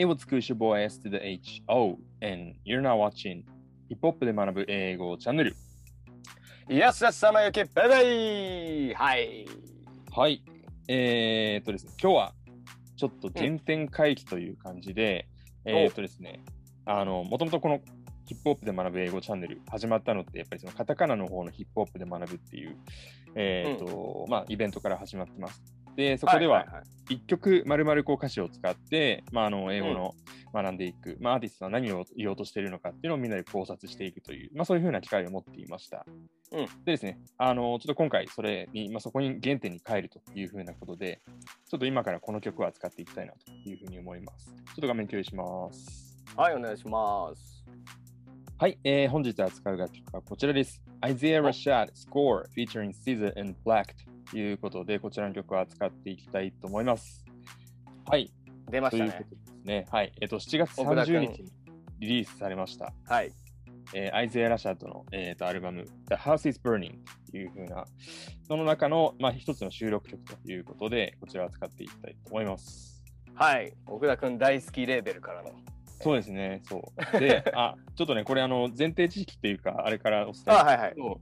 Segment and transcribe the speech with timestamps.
[0.00, 3.42] It was Kush Boy S to the H O and you're now watching
[3.88, 5.56] ヒップホップで学ぶ英語チャンネル。
[6.70, 9.44] イエスエス様ゆきベベイはい。
[10.12, 10.44] はい。
[10.86, 12.32] えー、っとですね、今日は
[12.96, 15.26] ちょっと原点回帰という感じで、
[15.64, 16.44] えー、っとですね、
[16.86, 17.80] あの、もともとこの
[18.26, 22.76] ヒップホップで学ぶ英語チャンネル始まったのって、やっぱりそのカタカナの方のヒップホップで学ぶっていう、
[23.34, 25.60] えー、っと、まあ、イベントから始まってます。
[25.98, 26.64] で、そこでは、
[27.10, 30.14] いい一曲丸々こう歌詞を使って、まあ、あの英語の
[30.54, 36.06] 学んでいく、まあ、アーティストは何を言おうとしているのかっていうのをみんなで考察していくという、まあ、そういうふうな機会を持っていました。
[36.52, 41.20] うんでですね、あのちょっと今回それに、まあ、そこに原点に帰るというふうなことで、
[41.68, 44.46] ちょっと今からこの曲を扱っていきたいなというふうに思います。
[44.46, 46.16] ちょっと画面共有します。
[46.36, 47.64] はい、お願いします。
[48.56, 50.80] はい、えー本日扱う楽曲はこちらです。
[51.04, 57.24] Isaiah Rashad Score featuring Caesar and Black ということで、こちらの曲を扱っていきたいと思います。
[58.06, 58.30] はい、
[58.70, 59.36] 出ましたねということ。
[59.36, 59.86] ですね。
[59.90, 60.12] はい。
[60.20, 61.52] えっ、と、7月奥田君30日に
[62.00, 62.92] リリースされました。
[63.06, 63.32] はい。
[63.94, 66.94] えーアイゼア・ラシャッドの、えーとアルバム The House is Burning
[67.30, 67.86] というふうな、
[68.46, 73.02] その中の、まあ、一つの収録曲ということで、こちらを使っていきたいと思います。
[73.34, 73.72] はい。
[73.86, 75.52] 奥田くん大好きレーベルからの。
[76.00, 77.20] そうですね、そう。
[77.20, 80.94] で、 あ、ちょっとね、これ、あの、前提知識っていうか、あれからお伝えあ、はいはい。
[80.94, 81.20] と、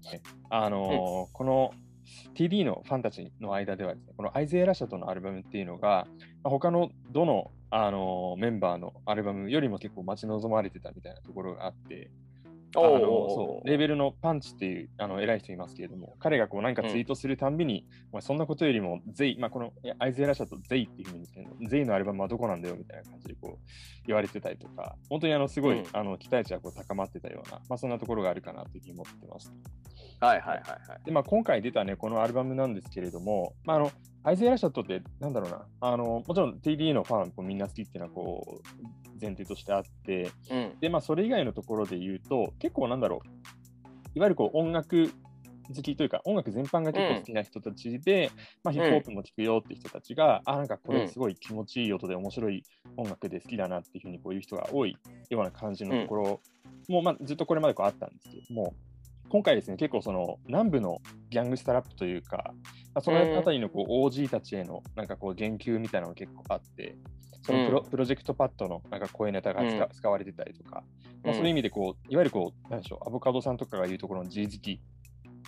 [0.51, 1.73] あのーこの
[2.35, 6.07] TD のファンたちの間ではね、このアイゼー・ラ社とのアルバムっていうのが、
[6.45, 12.11] 他のどの、あのメンバーのアルバムよりも結構待ち望まれてたみたいなところがあって、
[12.75, 29.53] あのそうレーベルのパンチっていうあの偉い人いますけれども、彼がこう何かツイートするたんびに、お前そんなことよりも、ゼイ、まあ、このアイゼア・ラシャとゼイっていうふうに言うんですけど、ゼイのアルバムはどこなんだよみたいな感じでこう言われてたりとか、本当にあのすごい、うんあの期待値がこう高まってたような、まあ、そんなところがあるかなというふうに思ってます。
[30.21, 31.05] はいはいはいはい。
[31.05, 33.93] で、まあ、今回出たね、このアルバムなんですけれども、まあ、あの、
[34.25, 38.63] アイゼア・ラシャットって、なんだろうな、あの、もちろん TD のファン、こうみんな好きっていうのは、こう、
[39.21, 40.81] 前提としてあって、うん。
[40.81, 43.29] で、まあ、それ以外のところで言うと、結構なんだろう、
[44.17, 45.09] いわゆるこう、音楽
[45.73, 48.33] 好きというか、音楽全般が結構好きな人たちで、
[48.65, 52.65] まあ、ヒップホップも聴くよって人たちが、あ、なんかこれすごい気持ちいい音で面白い
[52.97, 54.97] 音楽で好きだなっていうふうにこういう人が多い
[55.31, 56.41] ような感じのところ
[56.89, 58.75] も、まあ、ずっとこれまでこうあったんですけども、
[59.29, 60.99] 今回ですね、結構その南部の
[61.31, 62.53] ギャングスタラップというか、
[62.95, 66.97] まあ、そのあたりのこう OG たちへのなんかこう言及みたいなのが結構あって、
[67.47, 70.83] そのプロ,、うんプロジェクトパッドのなんか声ネタが使,、うん使われてたりとか、
[71.23, 74.81] まあ、そういう意味でこう、いわゆるこう、なんでしょう、アボカドさんとかが言うところの G 好き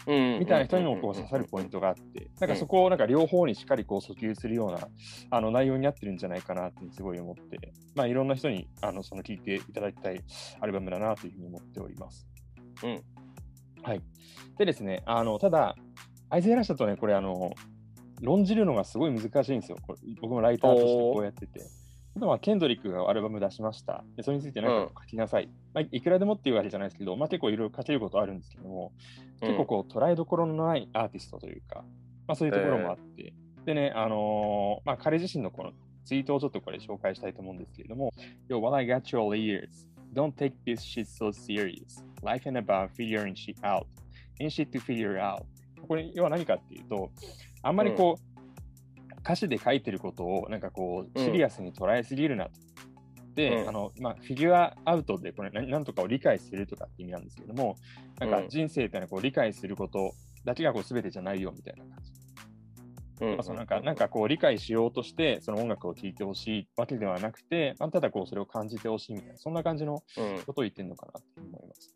[0.07, 0.39] うん。
[0.39, 4.89] みたいな人にもこう刺さるポイントがあって、なんかそこをなんか両方にしっかりこう訴求するような
[5.31, 10.23] あの内容になってるんじゃないかなってすごい思って、まあいろんな人にあのその聞いていただきたい
[10.61, 12.27] アルバムだなというふうに思っております。
[12.85, 13.03] うん。
[13.83, 14.03] はい。
[14.57, 15.77] でですね、あの、ただ、
[16.31, 17.53] アイゼア・ラシャとね、これあの、
[18.21, 19.79] 論じるのがすごい難しいんですよ。
[19.87, 21.61] これ僕もライターとしてこうやってて。
[22.19, 24.03] あとはケンドリックがアルバム出しました。
[24.17, 25.49] でそれについてなんか書きなさい。
[25.73, 28.93] まあ、いくらでもっていうわけじゃないですけど、まあ、結構いろいろ書けることあるんですけども、
[29.41, 31.85] 結構こう捉えどころのないアーティストというか、
[32.27, 33.33] まあ、そういうところもあって、
[33.67, 35.71] でね、あのーまあ、彼自身のこの
[36.05, 38.13] ツイートをちょっとこれ紹介したいと思うんですけれども、
[38.49, 39.69] Yo, while I got your ears,
[40.13, 42.03] don't take this shit so serious.
[42.25, 43.87] Life ain't about figuring shit out.
[44.41, 45.45] Ain't shit to figure out.
[45.87, 47.13] これ、要は何かっていうと、
[47.63, 48.28] あんまりこう、
[49.21, 52.53] 歌詞で書いてることをなんかこう、うんシリアスに捉えすぎるなと。
[53.35, 57.77] で、うんあの、まあ、フィギュアアウトでこれななんとかを理解するとかって意味なんですけども、
[58.19, 60.13] なんかうん人生っていうのはこう理解すること
[60.45, 62.13] だけがこう全てじゃないよみたいな感じ。
[63.21, 63.31] うん。
[63.33, 70.43] まあ、そのなんかなんかこう理解しようとしてその音楽を聴いてほしいわけではなくて、まあ、ただこうそれを感じてほしいみたいな、そんな感じのうん。
[70.45, 71.95] ことを言ってるのかなって思います。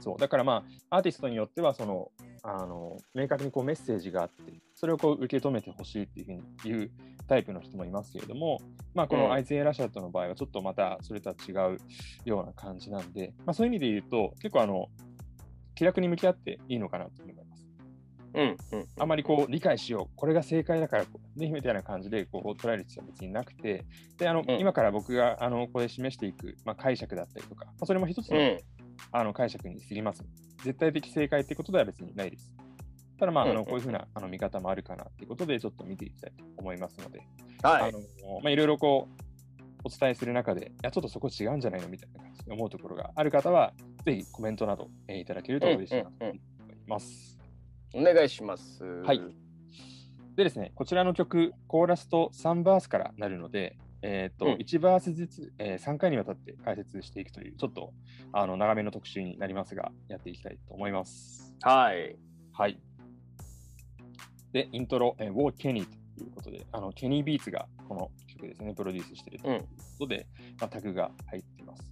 [0.00, 2.10] そう、だからまあ、アーティストによっては、その、
[2.42, 6.90] あの、明確にこうメッセージがあって、それをこう受け止めてほしいっていうふうに言う
[7.28, 8.58] タイプの人もいますけれども、
[8.94, 11.78] まあ、こうんのアイゼン・ラシャットの場合は、ちょっとまたそれとは違う
[12.24, 14.88] ような感じなんで、まあ、そういう意味で言うと、結構あの、
[15.74, 17.50] 気楽に向き合っていいのかなと思います。
[18.34, 18.56] うん。
[18.72, 18.86] うん。
[18.98, 21.04] あまりこう理解しよう、これが正解だから、
[21.36, 23.84] ね、みたいな感じでこう捉える必要は別になくて、
[24.18, 28.58] であのうん今から僕があのこれ示していく、まあ、解釈だったりとか、まあ、それも一つの,、うん。
[29.12, 30.24] あの解釈に過ぎます。
[30.64, 32.52] 絶対的正解ってことでは別にないです。
[33.18, 37.18] ただまあ、あのこういうふうなあの見方もあるかなっていうことで、ちょっと見ていきたいと思いますので、
[37.62, 37.92] はいあ。
[37.92, 39.22] のまあ、いろいろこう
[39.84, 43.72] お伝えする中で、いや、ちょっとそこ違うんじゃないのみたいな感じで思うところがある方は、
[44.04, 46.40] ぜひコメントなど、えーいただけると嬉しいなと思い
[46.86, 47.38] ます。
[47.92, 48.84] お願いします。
[48.84, 49.20] はい
[50.36, 57.92] でですね、こちらの曲、コーラスと3バースからなるので、えーとうん1バースずつ、え3回にわたって解説していくという、ちょっと
[58.32, 61.54] あの長めの特集になりますが、やっていきたいと思います。
[61.62, 62.16] はい。
[62.52, 62.80] はい。
[64.52, 65.86] で、イントロ、えー、War Kenny
[66.16, 69.66] ということで、あのケニー・ビーツがこの曲曲ですね、プロデュースしてるというこ
[70.00, 70.26] とで、
[70.58, 71.82] まあ、タグが入っています。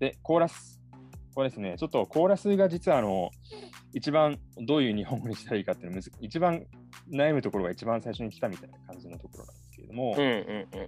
[0.00, 0.80] で、コーラス。
[1.34, 3.30] これですね、ちょっとコーラスが実はあの、
[3.92, 6.66] 一番どういう日本語にしたらいいかっていうのは、一番
[7.10, 10.14] 悩むところが一番最初に来たみたいな感じのところなんですけれども、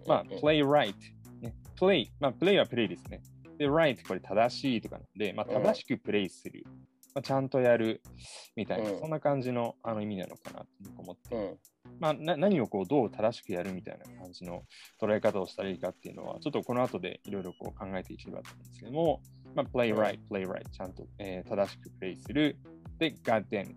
[0.07, 0.95] まあ、play right、
[1.41, 1.55] ね。
[1.79, 3.21] play、まあ、play はプレイですね。
[3.59, 6.65] で、right これ正しいとかなんで、まあ、正しくプレイする。
[7.15, 8.03] まあ、ちゃんとやる
[8.57, 10.67] みたいな、そんな感じのあの意味なのかなと
[10.99, 11.59] 思って、
[11.99, 14.65] まあ、な何をこうどう正しくやるみたいな感じの
[15.01, 19.23] 捉え方をしたらいいかっていうのは、ちょっとこの後でいろいろこう考えていければと思うんですけども、
[19.55, 22.59] まあ、play right, play right、ちゃんと、えー、正しくプレイする。
[22.99, 23.75] で、goddamn。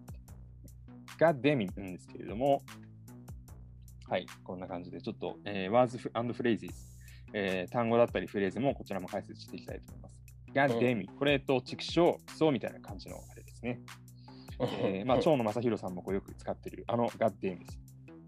[1.18, 2.62] goddamn なんですけれども、
[4.10, 6.72] はい、こんな感じで、ちょっと、えー、words and phrases、
[7.32, 10.16] えー、単語だったりフレーズもこちらも解説していきたいと思います。
[10.52, 13.80] goddamn、これと畜生、クソみたいな感じのあれですね。
[14.60, 17.80] えー、 まあ、蝶野正弘さんもこうよく使ってる、あの goddamn です。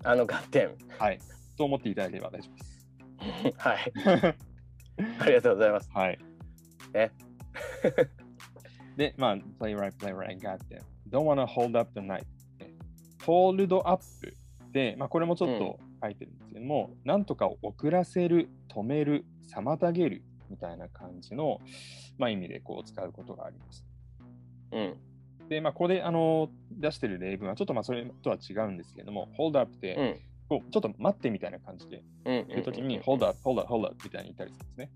[0.04, 0.76] あの goddamn。
[1.00, 1.20] はい。
[1.58, 2.58] と思っていただければ大丈夫
[3.44, 3.58] です。
[3.58, 3.94] はい。
[5.20, 5.90] ありがとうございます。
[5.92, 6.20] はい。
[6.94, 7.12] え？
[8.98, 10.84] で、まあ、play right, play right, got them.
[11.10, 12.24] Don't wanna hold up the night.
[13.26, 14.04] hold up
[14.72, 21.60] で、まあ、これもちょっと書いてるんですけども、うん、なんとか遅らせる、止める、妨げるみたいな感じの、
[22.18, 23.86] まあ、意味でこう使うことがあります。
[24.72, 24.98] うん。
[25.50, 34.90] で、まあ、ここであの出してる例文は、ちょっとまあそれとは違うんですけども、hold up って、うん、こうちょっと待ってみたいな感じで言うときに、hold up, hold up, hold up みたいに言ったりするんですね。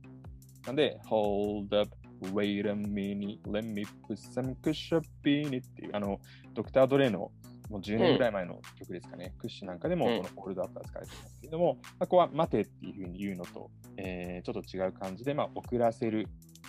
[0.65, 6.19] なんで、hold up, wait a minute, let me put some cushion in it っていう、あの、
[6.53, 7.31] ドクター・ドレイの
[7.69, 16.27] もう10年ぐらい前の曲ですかね、うん、クッシュなんかでもこのホールドアップは使われてますけれども、うん、まあ、ここは待てっていうふうに言うのと、えー、ちょっと違う感じで、まあ、遅らせる、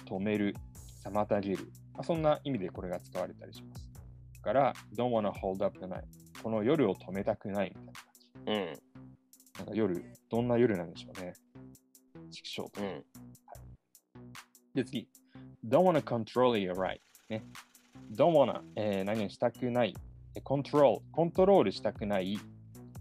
[0.09, 0.55] 止める、
[1.05, 3.91] 妨げる、まあ、そんな意味でこれが使われたりします。
[4.35, 6.03] だから、don't wanna hold up the night
[6.43, 8.53] この夜を止めたくないみたいな感じ。
[8.53, 8.97] うん。
[9.59, 11.33] なんか夜、どんな夜なんでしょうね。
[12.31, 13.03] 畜生と、うんはい。
[14.75, 15.09] で、次。
[15.67, 17.43] don't wanna control your right ね。
[18.15, 19.95] don't wanna、えー、何々したくない。
[20.41, 22.39] コントロール、コントロールしたくない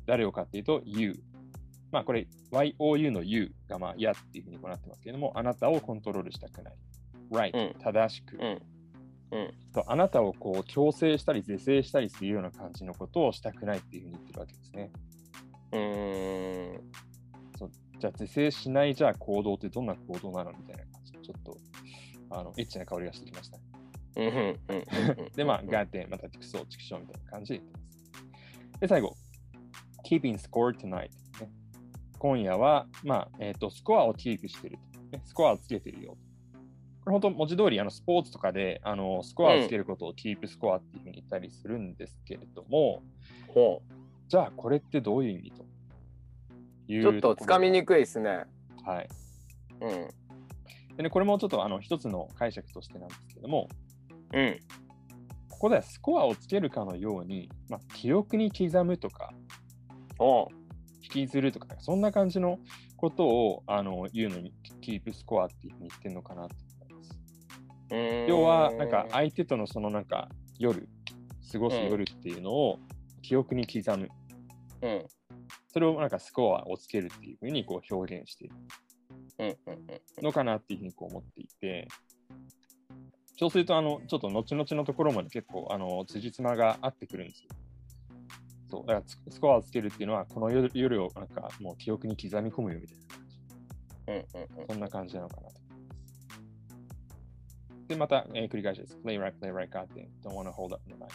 [0.05, 1.13] 誰をかっていうと you。
[1.91, 6.75] まあこれ YOU の you がまあやっていうふうにこうなってますけれども、あなたをコントロールしたくない。
[7.31, 8.37] right、うん、正しく。
[8.37, 8.61] うん
[9.31, 14.91] うん、とあなたをこう強制したり是正したりするような感じのことをしたくないっていうふうに言ってるわけですね。
[15.71, 16.91] うん
[17.57, 20.51] そうじゃあ是正しないじゃあ行動ってどんな行動なの？
[20.51, 21.57] みたいな感じでちょっと
[22.29, 23.57] あのエッチな香りがしてきました。
[25.35, 27.83] で、まあ、ガーテン、またクソ、チクショーみたいな感じで言ってま
[28.73, 28.79] す。
[28.79, 29.15] で、最後、
[30.05, 31.09] keeping score tonight、
[31.41, 31.51] ね。
[32.17, 34.77] 今夜は、まあ、えっ、ー、と、スコアをキープしてる、
[35.11, 35.21] ね。
[35.25, 36.17] スコアをつけてるよ。
[37.05, 43.03] これ本当文字通りあのスポーツとかであのスコアをつけることをキープスコアっていうふうに言ったりするんですけれども、
[43.55, 43.97] うん、
[44.27, 45.65] じゃあこれってどういう意味と
[46.87, 48.45] いうちょっとつかみにくいですね。
[48.83, 49.09] はい。
[49.81, 50.97] うん。
[50.97, 53.67] でね、これもちょっとあの一つの解釈としてなんですけども、
[54.33, 54.59] うん。
[55.49, 59.33] ここではスコアをつけるかのように、まあ、記憶に刻むとか、
[60.19, 60.49] お
[61.01, 62.59] 引きずるとか、そんな感じの
[62.97, 67.19] ことをあの言うのに、キープスコアっていうふうに言ってるのかなと思います。
[68.27, 70.29] 要は、なんか相手とのそのなんか
[70.59, 70.87] 夜、
[71.51, 72.79] 過ごす夜っていうのを
[73.21, 74.09] 記憶に刻む。
[74.81, 75.05] うん、
[75.71, 78.55] それをなんかスコアをつけるっていうふうにこう表現している
[80.21, 81.87] のかなっていうふうにこう思っていて、
[83.37, 87.49] そうすると、あの、ちょっと後々のところまで結構、あの、辻褄が合ってくるんですよ。
[88.69, 93.37] そう、だからスコアをつけるっていうのは、この夜夜をなんかもう記憶に刻み込むよみたいな感じ。
[94.07, 95.65] うんうんうん、そんな感じなのかなと。
[97.87, 98.97] で、また、えー、繰り返しです。
[99.03, 101.07] play right, play right, got t don't wanna hold up the mic、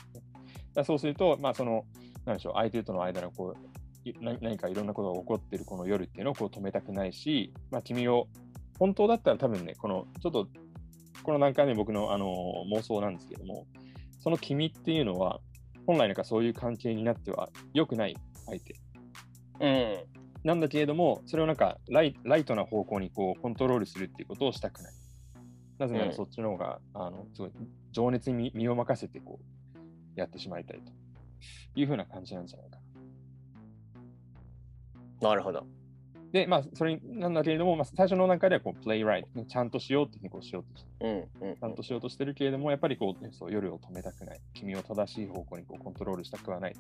[0.75, 1.85] だそうすると、まあ、その、
[2.25, 8.29] なんでしょう、相手との間のこう、何かいろんなことが起こっているこの夜っていうのをこう止めたくないし、まあ、君を、
[8.79, 10.49] 本当だったら多分ね、このちょっと
[11.23, 13.67] この段階で僕の、あの妄想なんですけども、
[14.19, 15.41] その君っていうのは、
[15.87, 18.75] 本来なんかそういう関係になっては良くない相手。
[19.61, 20.21] うん。
[20.45, 24.93] なんだけれども、それをなんかライライトな方向にこうコントロールするっていうことをしたくない。
[25.79, 27.51] なぜならそっちの方が、うん、あのすごい
[27.93, 30.93] 情熱に身を任せてこうやってしまいたいと
[31.75, 32.77] いうふうな感じなんじゃないか
[35.21, 35.29] な。
[35.31, 35.67] なるほど。
[36.33, 46.77] で、まあ、それなんだけれども、まあ、最初の段階ではこう、プレイライト、ちゃんとしようっていうふうにこうしようとして、うんうん、ちゃんとしようとしてるけれども、やっぱりこう、ね、そう夜を止めたくない、君を正しい方向にこうコントロールしたくはない。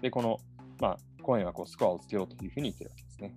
[0.00, 0.38] で、この、
[0.80, 3.34] まあ、今夜はこうスコアをつけようというふうに言ってるわけですね。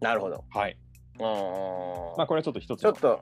[0.00, 0.44] なるほど。
[0.48, 0.76] はい。
[1.18, 2.80] まあ、これはちょっと一つ。
[2.80, 3.20] ちょっと、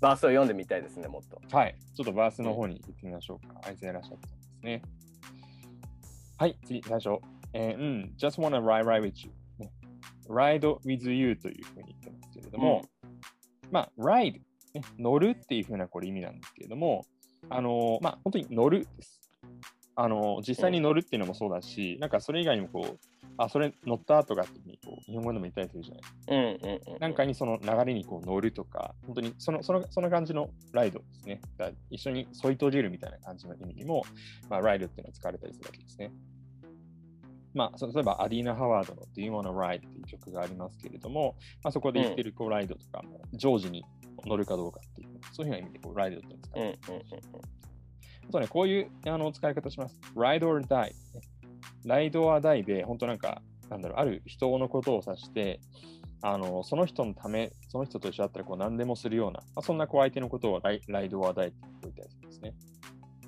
[0.00, 1.40] バースを読んでみたいですね、もっと。
[1.56, 1.74] はい。
[1.96, 3.60] ちょっとバースの方に行ってみましょうか。
[3.64, 4.28] アイゼラシャットで
[4.60, 4.82] すね。
[6.36, 7.18] はい、次、最初。
[7.52, 9.70] えーうん、just wanna ride, ride with you、ね。
[10.28, 14.40] ride with you というふうに言ってますけれども、うん、まあ、ride、
[14.74, 17.04] ね、乗るっていうふうなこれ意味なんですけれども、
[17.50, 19.20] あのー、まあ、本当に乗るです。
[19.96, 22.98] あのー、実際に乗るっていうのもそうだし、うん、なんかそれ以外にもこう、
[23.38, 31.40] あ、それ乗ったとかってこう日本語でも言ったりするじゃないうんうんうん、なんかにその流れにこう乗るとか、本当にそのそのその感じのライドですね。
[31.56, 34.02] だ一緒に添い遂げるみたいな感じの意味にも、
[34.50, 36.10] まあ、ライドっていうのは使われたりするわけですね。
[37.54, 43.84] まあ、例えばアディーナ・ハワードの Do You Wanna Ride っていう曲がありますけれども、まあ、そこで言ってるこうライドとかも、常時に
[44.26, 47.58] 乗るかどうかっていう、そういうふうな意味でこうライドっていうのを使われてます。
[48.28, 49.98] あとね、こういうあの使い方します。
[50.14, 50.92] Ride or Die。
[51.84, 55.60] ライド or die で、本当なんか、なんだろう、ある人のことを指して、
[56.20, 62.54] あのその人のため、その人と一緒だったらこう何でもするような、まあ、そんなこう相手のことをライライドアダイって言ったりするんですね。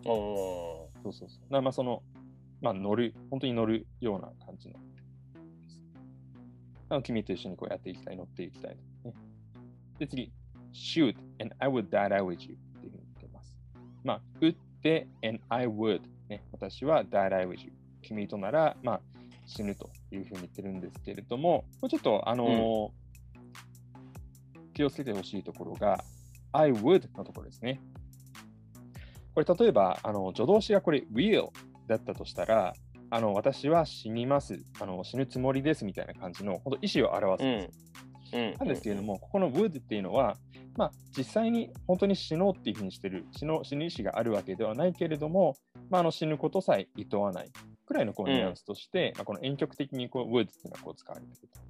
[0.04, 1.52] おそうそうそう。
[1.52, 2.02] だまあその、
[2.60, 4.76] まあ乗る、本当に乗るような感じの。
[6.88, 9.14] あの君と一緒にこうやっていきたい、乗っていきたい、ね。
[9.98, 10.32] で、次、
[10.72, 13.56] shoot and I would die out with you っていうふうに言ってます。
[14.02, 17.72] まあ、撃って and I would、ね、私は die out with you。
[18.02, 19.00] 君となら、まあ、
[19.46, 22.90] 死ぬというふうに言ってるんですけれども、これちょっと、あのー
[24.58, 26.02] うん、気をつけてほしいところが、
[26.52, 27.80] I would のところですね。
[29.34, 31.50] これ例えば、あの助動詞がこれ will
[31.86, 32.74] だったとしたら、
[33.12, 37.90] あの私は死にますあの、死ぬつもりですみたいな感じの本当意思を表すんです。
[38.32, 40.36] うん、なんですけれども、ここの would っていうのは、
[40.76, 45.56] まあ、実際に本当に死のうっていうふうにしてる死の死ぬ意思があるわけではないけれども、
[45.90, 47.50] まあ、あの死ぬことさえ厭わない
[47.86, 51.60] くらいのこうニュアンスとして、うん、まあ、この遠曲的にこう would っていうのはこう使われていると。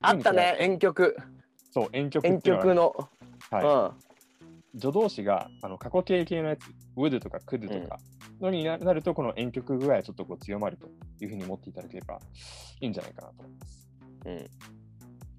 [0.00, 1.16] あったね、遠曲。
[1.70, 2.94] そう、遠曲の。
[3.50, 4.80] はい。
[4.80, 6.60] 助動詞があの過去形系のやつ、
[6.96, 7.98] would とか could とか
[8.40, 10.88] のになると、この遠曲具合はちょっとこう強まると
[11.20, 12.20] いうふうに思っていただければ
[12.80, 13.88] いいんじゃないかなと思います。
[14.26, 14.38] うん。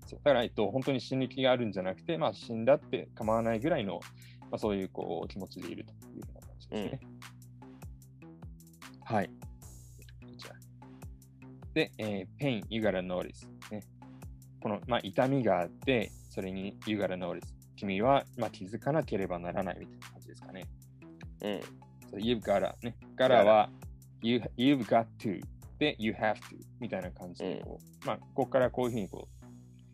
[0.05, 3.99] そうだから、えっと、本当に死ぬ気があるんじゃなくて、まあ、死んだって構わないぐらいの、
[4.41, 6.99] まあ、そういうこう気持ちでいるというふうな感じですね。
[8.23, 8.25] う
[9.13, 9.29] ん、はい。
[11.77, 13.83] で、えー、pain, you gotta notice、ね。
[14.63, 17.41] この、まあ、痛みがあって、それに you gotta notice。
[17.75, 20.65] 君は、まあ、気づかなければならないみたいな感じですかね。
[21.43, 21.61] うん。
[22.13, 22.95] You've gotta ね。
[23.15, 23.69] gotta は
[24.21, 25.41] you, you've got to
[25.79, 26.39] で you have to
[26.79, 29.45] みたいな感じでこう、うん、まあ、ここからこういうふうにこう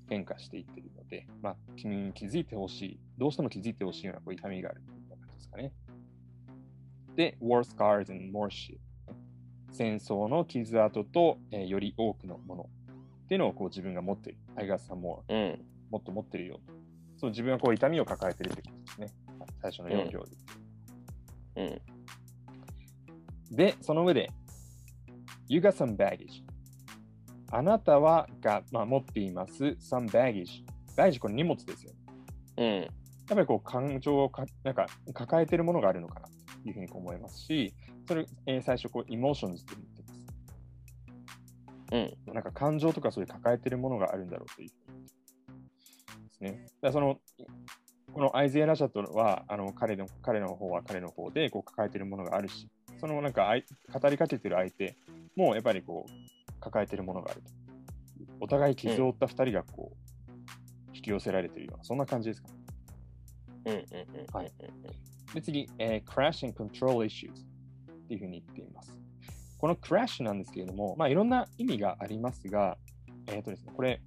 [0.10, 5.72] 変化していってるので、まあ、君に気づいてほしい、どうしても気づいてほしいようなこう痛みがあるみたいな感じですかね。
[7.16, 8.78] で、war scars and more shit。
[9.72, 12.70] 戦争の傷跡と、えー、より多くのもの
[13.24, 14.40] っていうのをこう自分が持っている。
[14.56, 16.60] I got some more、うん、もっと持ってるよ。
[17.18, 19.08] そう自分はこう痛みを抱えてるってことですね。
[19.62, 20.32] 最初の4行で。
[21.56, 21.82] うん。
[23.56, 24.30] で、その上で、
[25.48, 26.44] You got some baggage.
[27.52, 30.64] あなたはが、まあ、持っています some baggage。
[30.96, 31.92] 大事これ荷物ですよ、
[32.58, 32.66] うん。
[32.66, 32.90] やっ
[33.28, 36.34] ぱりこう感情をかなんか抱えてるものがあるのかなと
[36.68, 37.74] いうふうに思いますし、
[38.08, 40.14] それ、えー、最初こう、 emotions って言ってま
[42.10, 42.24] す。
[42.28, 42.34] うん。
[42.34, 44.74] なんか感情とかそういう抱えてるものがあるんだろうというで
[46.34, 46.66] すね。
[46.82, 47.20] だその
[48.14, 52.70] このアイゼア・ラシャッドはあの彼の彼の方は彼の方でこう抱えてるものがあるし、
[53.04, 53.54] そのなんか
[53.92, 54.96] 語りかけてる相手
[55.36, 57.52] もやっぱりこう抱えてるものがあると。
[58.40, 62.54] お互い傷を負った2人がこう、引き寄せられてるような、そんな感じですか、ね。
[63.66, 63.80] うんうん
[64.22, 64.26] うん。
[64.34, 64.52] はい。
[65.34, 67.32] で次、えー、crash and control issues。
[67.32, 68.98] っていうふうに言っています。
[69.58, 72.78] このクラッシュなんですけれども、まあ、いろんな意味がありますが、
[73.28, 74.00] えっ、ー、とですね、これ、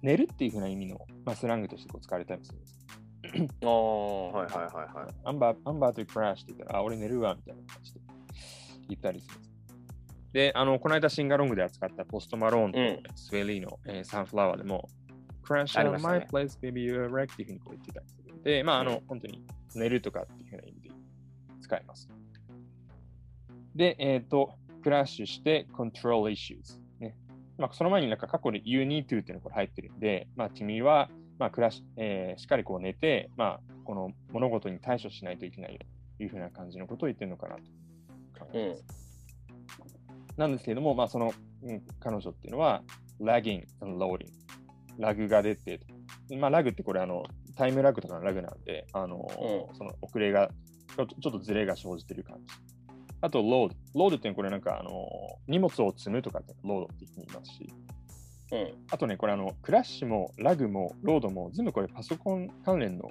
[0.00, 2.83] 寝るっていうふうな意味の、まあ、スラングとしてこう使われたりするんです。
[3.62, 5.14] ああ、はいはいはいはい。
[5.24, 8.00] アンバー、アンバーとクラッシュって言ったら、あ、俺寝るわ、みたいな感じで
[8.88, 9.54] 言ったりするんです。
[10.32, 14.88] で、あの、この間シンガロングで扱ったポストマローンとスウェリーの、うん、えー、サンフラワーでも、
[15.42, 20.90] クラッシュ on my place, baby, you're wreck っていうふうにこう言ってたりするんで、まあ、あの、本当に寝るとかっていうふうな意味で
[21.60, 22.08] 使います。
[23.74, 26.78] で、えっ、ー、と、クラッシュして control issues。
[26.98, 27.14] ね
[27.58, 35.80] まあ、その前になんか過去に you need to っていうのが入ってるんで、まあ、君は、まあクラッシュえー、しっかりこう寝て、まあ、この物事に対処しないといけないよ
[36.16, 37.62] というふうな感じのことを言ってるのかなと
[38.38, 38.84] 考えます。
[39.80, 42.82] うん、なんですけれども、まあ、その、うん、彼女っていうのは、
[43.20, 44.26] lagging and loading。
[44.98, 45.80] ラグが出て、
[46.38, 47.24] まあ、ラグってこれあの、
[47.56, 50.50] タイムラグとかのラグなんで、あの、うん、その遅れが
[50.96, 52.54] ちょっとずれが生じてる感じ。
[53.20, 53.74] あと、ロード。
[53.94, 55.08] ロードってこれなんか、あの、
[55.48, 57.72] 荷物を積むとかってロードって言いますし、
[58.52, 63.10] うん、あとね、これあの、クラッシュもラグもロードも全部これパソコン関連の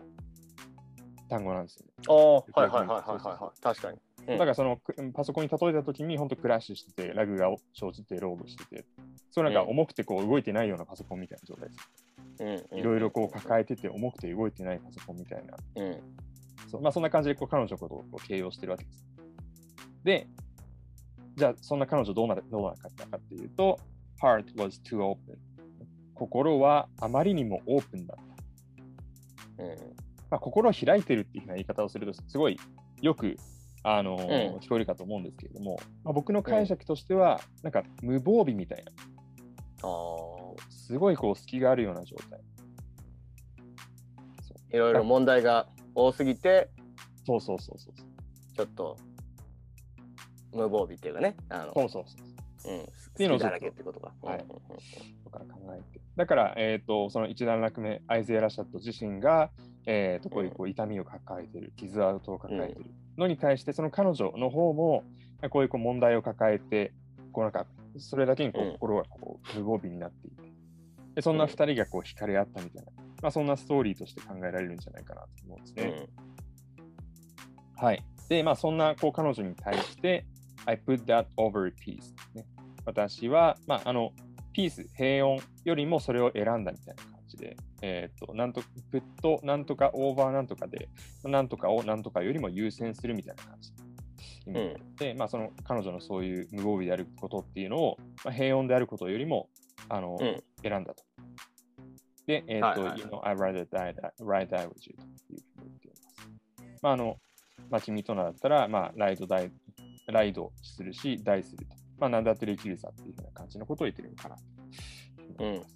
[1.29, 1.93] 単語なんですよね。
[2.07, 3.97] ああ、はいはいはいはいはい、確かに。
[3.97, 8.85] うんだからそのくパソコンに例えたときに本当クラッシュしてて、ラグが生じてロードしてて、
[9.31, 12.65] そうなんかうん重くてこう動いてないようなパソコンみたいな状態です。
[12.71, 12.79] うん。
[12.79, 15.57] いろいろこう抱えてて重くて動いてないパソコンみたいな。
[15.75, 15.99] うん。
[16.69, 19.05] そうまあそんな感じでこう彼女のことをこう形容してるわけです。
[20.05, 20.27] で、
[21.35, 23.77] じゃあそんな彼女どうなるどうなかったかっていうと、
[24.23, 25.17] heart was too open。
[26.15, 28.17] 心はあまりにもオープンだっ
[29.57, 29.63] た。
[29.63, 29.69] うん。
[30.29, 32.57] まあ、心を開いてるっていうふうな言い方をすると、すごい
[33.01, 33.35] よく、
[33.83, 38.91] あのーうん聞こえるかと思うんですけれども、まあ、僕の解釈としては、なんか無防備みたいな、
[39.83, 40.33] ああ。
[40.69, 42.39] すごいこう隙があるような状態。
[44.71, 46.69] いろいろ問題が多すぎて、
[47.25, 48.55] そうそうそうそう。
[48.55, 48.97] ちょっと
[50.51, 51.35] 無防備っていうかね。
[51.49, 52.32] あのそうそうそう。
[52.65, 52.85] うん。
[53.15, 54.13] ていうのをだらけってことか。
[54.21, 54.45] はい
[55.33, 55.39] 考
[55.75, 56.01] えて。
[56.15, 59.49] だから、えっ、と、その一段落目、アイゼー・ラシャット自身が、
[59.85, 62.85] えー、とこういうこう痛みを抱えてる、傷跡を抱えてる
[63.17, 65.03] のに対して、その彼女の方も、
[65.49, 66.93] こういうこう問題を抱えて、
[67.31, 67.65] こうなんか、
[67.97, 70.43] それだけにこう心がこう無防備になっていて、
[71.15, 72.91] でそんな二人がこう惹かれ合ったみたいな、
[73.21, 76.07] まあ、そんなストーリーとして考えられるんじゃないかなと思うんですね。
[76.17, 76.33] うん
[77.75, 78.03] はい。
[78.29, 80.25] で、まあ、そんなこう彼女に対して、
[80.65, 82.45] I put that over peace、ね。
[82.85, 84.11] 私は、まあ、あの、
[84.53, 88.61] ピース、平穏よりもそれを選んだみたいな感じで、えっ、と、なんと、
[88.91, 90.89] プット、なんとか、オーバーなんとかで、
[91.23, 93.71] なんとかをなんとかよりも優先するみたいな感じ。
[94.45, 99.49] 意味があって、まあ、その彼女のそういう無防備であることっていうのを、まあ、平穏であることよりも、
[99.89, 101.03] あの、うん選んだと。
[102.25, 106.79] で、えっ、と、はいはいはい you know, I rather die, die, rather die with you というふうに言っています。
[106.81, 107.17] まあ、あの、
[107.69, 109.51] まあ、君となったら、まあ、ライド、ダイ、
[110.07, 111.82] ライドするし、ダイすると。
[112.03, 114.41] まあ、何だってできるさっていうふうな感じのことを言ってるのかなと
[115.39, 115.75] 思います。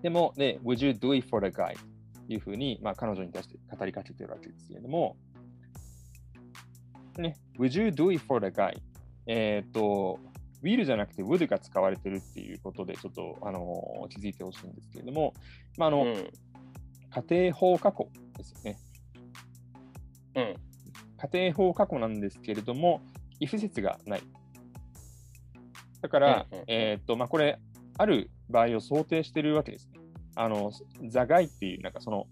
[0.00, 1.74] でも、ね、Would you do it for the guy?
[2.26, 5.18] というふうに、まあ、彼女に対して語りかけてるわけですけれども、
[7.18, 8.72] ね、Would you do it for the guy?
[9.26, 10.18] えっ、と、
[10.62, 15.34] will じゃなくて would が使われてるっていうことで、ちょっと、あの気づいてほしいんですけれども、
[15.76, 16.30] まあ、あの、うん。
[17.26, 18.78] 家庭法過去ですよね。
[20.36, 20.54] うん。
[21.32, 23.02] 家庭法過去なんですけれども、
[23.40, 24.22] if 説がない。
[26.00, 27.58] だから、うんうんえーっと、まあ、これ、
[27.98, 30.00] ある場合を想定してるわけですね。
[30.34, 30.72] あの、
[31.08, 32.26] ザガイっていう、なんかその、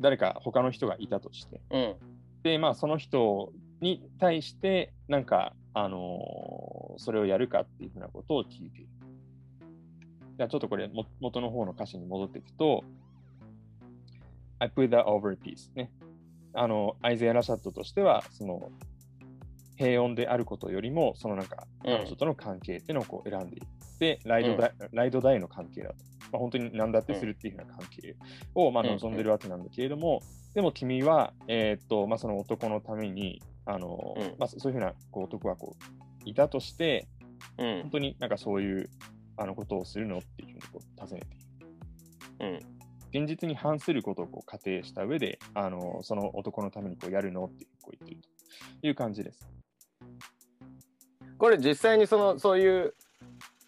[0.00, 1.94] 誰か他の人がいたとして、うん。
[2.42, 8.88] で、まあ、その人に対して、なんか、あのーそれをやるかっていうふうなことを聞いている。
[10.38, 12.84] じゃあ、ちょっとこれ、も元の方の歌詞に戻っていくと、
[14.58, 15.90] I put that over a piece ね。
[16.54, 18.70] あの、アイゼア・ラシャットとしては、その、
[19.76, 23.66] 平穏であることよりも、そのなんか、うん彼女との関係っていうのをこう選んでいる。
[23.98, 25.96] で、ライドダイ、ライドダイの関係だと。
[26.32, 28.16] まあ、本当に何だってするっていうふうな関係
[28.54, 30.20] を、まあ、うん望んでるわけなんだけれども、
[30.54, 37.06] でも君は、えーっと、まあ、その男のために、あの、うんまあ、そういうふうなこう男がこう、いたとして、
[37.58, 37.90] うん本。
[37.92, 38.90] 当になんかそういう
[39.36, 41.36] あのことをするのっていうふうにこう尋ねて
[42.44, 42.56] いる。
[43.14, 43.24] うん。
[43.24, 48.22] 現実に反することをこう仮定した上で、あのその男のためにこうやるのってこう言っている
[48.80, 49.55] という感じです。
[51.38, 52.94] これ実際にそのそういう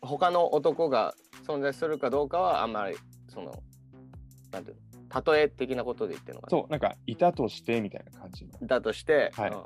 [0.00, 1.14] 他の男が
[1.46, 2.96] 存在するかどうかはあんまり
[3.28, 3.52] その
[4.52, 6.50] なんていうの例え的なことで言ってるのかな。
[6.50, 8.66] そう、なんかいたとしてみたいな感じの。
[8.66, 9.50] だとして、はい。
[9.50, 9.62] うん。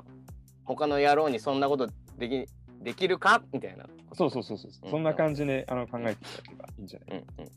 [0.63, 1.87] 他の野郎にそんなこと
[2.17, 2.45] でき
[2.81, 3.43] できるか？
[3.51, 4.87] みたいなそうそうそうそう、う。
[4.87, 4.91] ん。
[4.91, 7.21] そんな感じであの考えていただければいいんじゃない？
[7.21, 7.51] かうんうん。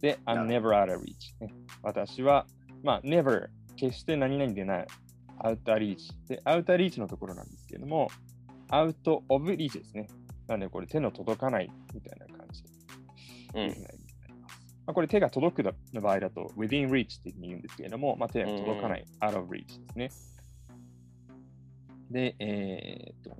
[0.00, 1.54] で、な I'm る never out of reach、ね。
[1.82, 2.46] 私は、
[2.82, 4.86] まあ、never、決して何々でない、
[5.38, 6.12] out of reach。
[6.28, 8.08] で、out of reach のところなんですけれども、
[8.68, 10.08] out of reach ですね。
[10.46, 12.68] なんで、これ手の届かないみたいな感じで。
[13.54, 14.04] うん
[14.86, 20.10] まあ、これ手が届くの場合だと within reach って言うんですけれども、まあ、手が届かない、out of reach ですね。
[22.10, 23.36] で、えーっと、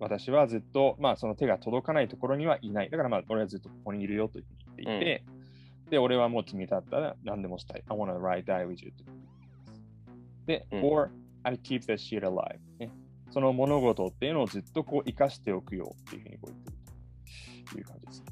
[0.00, 2.90] 私はずっと、まあ、その手が届かないところにはいない。
[2.90, 5.24] だから、まあ、俺はずっとここにいるよと言っていて、
[5.90, 7.84] で、俺はもう決めたったら何でもしたい。
[7.86, 9.04] I wanna ride die with you と
[10.46, 11.10] で、うん or
[11.44, 12.90] I'll keep that shit alive、ね。
[13.30, 16.76] その物事っていうのをずっとこう生かしておくよっていうふうにこう言ってる
[17.72, 18.24] という感じです。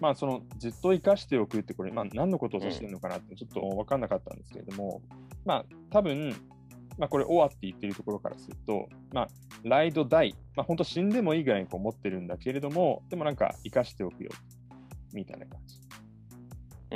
[0.00, 5.00] まあ、そのずっと生かしておくってこれ、まあ、何のことを指してるのかなってちょっと分かんなかったんですけれども、
[5.44, 6.34] まあ、多分、
[6.98, 9.28] まあ、これ、オアって言ってるところからすると、まあ、
[9.64, 14.30] ライドダイ、まあ、本当死んでもいいぐらいにこう持ってるんだけれども、でもなんか生かしておくよ、
[15.12, 15.85] みたいな感じ。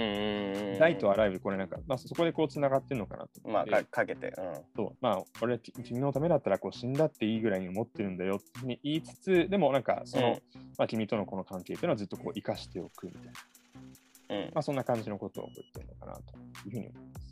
[0.00, 3.66] うんうんうんダイとアライブ、これなんか、まあ、そこでこう繋がってるのかなと思まあ。
[3.66, 4.32] かかけて、
[4.74, 10.34] そうまあ、俺君のためだったらこう死んだっていいぐらいに思ってるんだよって言いつつ、でもなんかその、うん
[10.78, 16.20] まあ、君とのこの関係っていうのはずっとこう生かしておくみたいな、うんうんまあ、そんな感じのことを言ってるのかなと
[16.66, 17.30] いうふうに思います。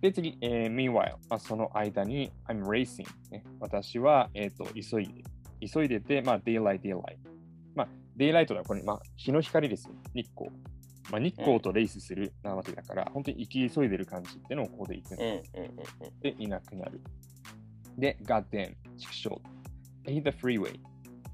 [0.00, 3.44] で、次、えー meanwhile、まあ、その間に、I'm racing、ね。
[3.60, 5.22] 私は、えっ、と、急いで、
[5.72, 7.29] 急いでて、まあ、daylight, daylight。
[8.20, 9.94] まあ、daylight はこれ、まあ、日の光ですよ。
[10.14, 10.50] 日光。
[11.10, 16.20] まあ、日光とレースするなわけだから、本当に生き急いでる感じっていうのをここでいくうんうんうんうん。
[16.20, 17.00] で、いなくなる。
[17.98, 19.40] で、God damn、畜生。
[20.10, 20.78] hit the freeway。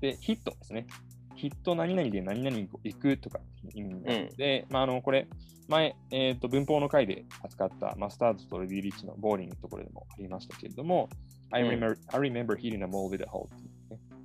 [0.00, 0.86] で、ヒットですね。
[1.34, 5.26] ヒット何々で何々に行くとかって意味になるので、まあ、あの、これ、
[5.68, 11.08] 前、えっ、と、文法の回で扱ったマスタードとレディリッチのボーリングのところでもありましたけれども、
[11.50, 13.48] I うん remember,、I remember hitting a mall with a hole。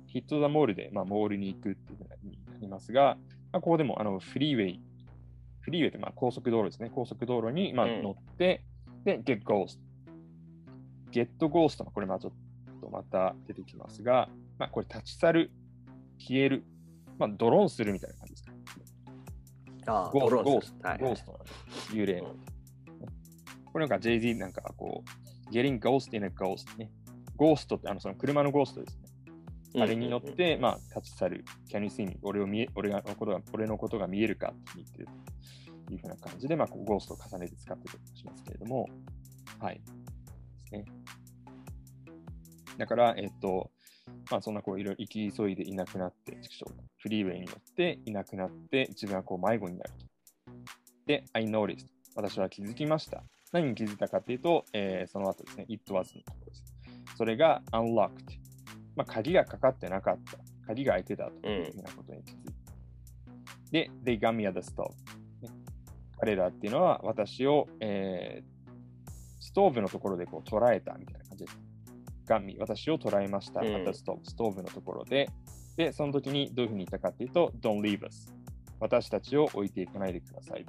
[0.06, 1.91] ヒット・ザ・モールで、まあ、モールに行くって
[2.72, 3.16] ますが、
[3.52, 4.80] まあ、ここでも、あの、フリーウェイ、
[5.60, 6.90] フリーウェイって、まあ、高速道路ですね。
[6.92, 8.64] 高速道路に、まあ、うん乗って、
[9.04, 9.78] で、get ghost。
[11.10, 15.50] get ghost はこれ、まあ、ちょっとまた出てきますが、まあ、これ、立ち去る、
[16.18, 16.64] 消える、
[17.18, 18.52] まあ、ドローンするみたいな感じですか。
[19.86, 21.40] ああ、ゴースト、ゴースト
[21.90, 22.34] 幽霊の。
[23.72, 26.90] これなんか Jay-Z なんかこう、getting ghost in a ghost ね。
[27.36, 29.01] ゴーストってあのその車のゴーストですね。
[29.78, 31.44] あれに乗っ、て、まあ、立ち去る。
[31.70, 32.18] Can you see me?
[32.22, 35.08] 俺を見え俺がのことが俺のことが見えるかって言ってる
[35.86, 38.88] というふうな感じで、まあ、こうゴーストを重ねて使ってたりしますけれども、
[39.58, 39.76] はい。
[39.76, 39.82] で
[40.66, 40.84] すね。
[42.78, 43.70] だから、えっと、
[44.30, 46.38] まあ、そんなこういろいろ生き急いでいなくなって、
[46.98, 50.06] フリーウェイに乗っていなくなって、自分はこう迷子になると。
[51.06, 51.86] で、I noticed.
[52.14, 53.22] 私は気づきました。
[53.52, 56.64] 何に気づいたかというと、えーその後ですね、it was のところです。
[57.16, 58.41] それが unlocked。
[58.96, 60.38] まあ、鍵がかかってなかった。
[60.66, 62.72] 鍵が開いてたというふうなことに気づいた。
[63.70, 64.90] で、they got me at the stove、
[65.40, 65.48] ね。
[66.18, 68.52] 彼らっていうのは私を、えー
[69.52, 71.58] ストーブのところでこう捉えたみたいな感じです。
[72.26, 73.60] ガンミ、私を捉えました。
[73.60, 75.28] うん at the stove ストーブのところで。
[75.76, 78.32] で、その時にどういうふうに言ったかというと、don't leave us。
[78.80, 80.64] 私たちを置いていかないでください。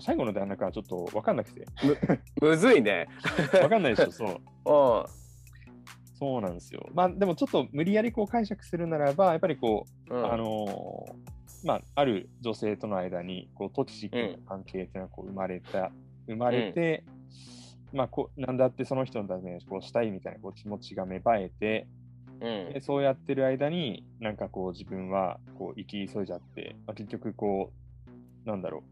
[0.00, 1.66] 最後の段落はちょっと分かんなくて。
[2.40, 3.08] むずいね。
[3.52, 4.40] 分かんないでしょ、そう。
[4.64, 5.06] お
[6.22, 6.88] そうなんですよ。
[6.94, 15.90] まあでもちょっと無理やりこう解釈するならば、やっぱりこう、うん、あのーまあ、ある女性との間にこうトキシックな関係っていうのがこう生まれた、
[16.28, 17.04] 生まれて、
[17.92, 21.88] まあこう、なんだってその人のためにこうしたいみたいなこう気持ちが芽生えて、
[22.40, 27.72] うんでそうやってる間に、なんかこう自分はこう生き急いじゃって、まあ、結局こ
[28.44, 28.82] う、なんだろ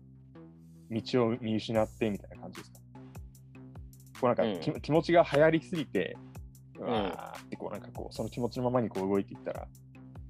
[0.90, 2.78] う、道を見失ってみたいな感じですか？
[4.20, 6.16] こうなんかき、うん気持ちが流行りすぎて、
[6.84, 9.68] ううんわーってこうなんかこう、その気持ちのままにこう動いていったら、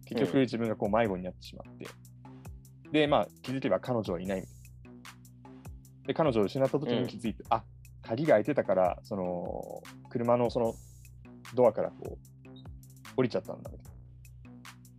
[0.04, 1.86] 結局うん自分がこう迷子になってしまって、
[2.92, 4.44] で、まあ気づけば彼女はいない。
[6.06, 7.62] で、彼女を失った時に気づいて、あ
[8.02, 10.74] 鍵が開いてたから、その、車のその
[11.54, 12.18] ドアからこう、
[13.16, 13.92] 降りちゃったんだみたい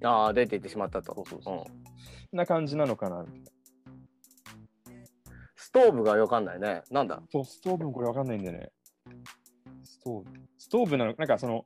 [0.01, 0.09] な。
[0.09, 1.13] ああ、出て行ってしまったと。
[1.15, 3.51] そうそうそううんそんな感じなのかなみたいな。
[5.55, 6.81] ストーブがわかんないね。
[6.91, 7.21] なんだ？
[7.31, 8.71] そう、ストーブもこれわかんないんだよね。
[10.01, 10.25] ストーブ。
[10.57, 11.63] ストーブなの、なんかその、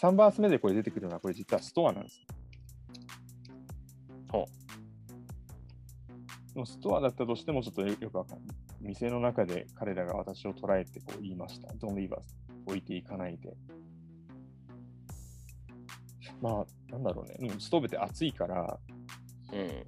[0.00, 2.22] 3バース目でこれ出てくるのは、これ実はストアなんです。
[4.32, 4.46] ほ
[6.54, 8.56] でもストアだったとしてもちょっとよよくわかんない。
[8.80, 11.68] 店の中で彼らが私を捉えてこう言いました。
[11.74, 12.34] Don't leave us.
[12.64, 13.54] 置いていかないで。
[16.40, 17.36] まあ、なんだろうね。
[17.40, 18.78] うんストーブって暑いから、
[19.52, 19.84] うん。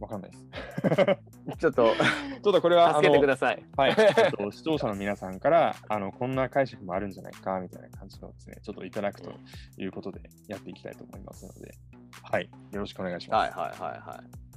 [0.00, 1.27] わかんないです。
[1.56, 1.94] ちょっと、
[2.42, 3.64] ちょっとこれは、助けてください。
[3.76, 9.32] はい、 えっと視聴者の皆さんからあのこんな解釈もあるんじゃないかみたいな感じのですね、ちょっといただくと
[9.76, 11.74] いうことでやっていきたいと思いますので、
[12.22, 13.56] はい、よろしくお願いします。
[13.56, 14.48] はいはいはいはい。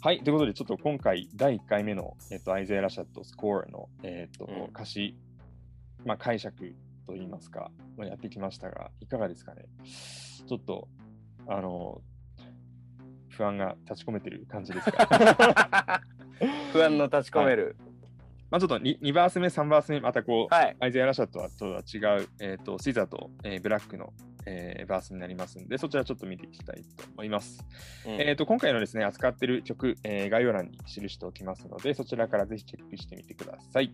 [0.00, 5.16] はい、ということで、ちょっと今回第1回目の、えっと、アイゼア・ラシャット・スコアの、えっとうん歌詞、
[6.04, 6.74] まあ、解釈
[7.06, 9.64] といいますか、まあ、やってきましたが、いかがですかね。
[10.46, 10.88] ちょっと、
[11.46, 12.02] あの、
[13.36, 16.00] 不安が立ち込めてる感じですか？
[16.72, 17.76] 不安の立ち込める。
[18.50, 20.76] まあちょっと 2, 2バース目、3バース目、またこう、はい。
[20.78, 24.12] アイゼア・ラシャットとは違う、えー、とシザと、えーブラックの、
[24.46, 27.64] えーバースになりますので、そちらちょっと見ていきたいと思います。
[28.06, 33.92] うんえー、と今回のですね、扱っている曲、えー概要欄に記しておきますので、そちらからぜひチェックしてみてください。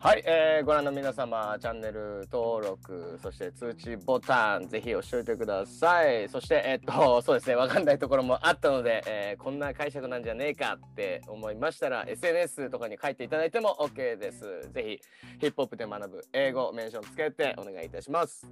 [0.00, 6.28] はい、えーご覧の皆様、チャンネル登録、そして通知ボタン、ぜひ押しておいてください。
[6.28, 14.70] そして、えっと、 そうですね、わかんないところもあったので、えーこんな解釈なんじゃねえかって思いましたら、SNS とかに書いていただいても OK です。
[14.70, 15.00] ぜひ、
[15.40, 18.46] ヒップホップで学ぶ英語、メンションつけてお願いいたします。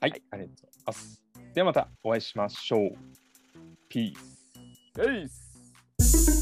[0.00, 1.22] はい、はいありがとうございます。
[1.52, 2.90] ではまたお会いしましょう。
[3.88, 4.40] ピース。
[5.00, 6.39] エイス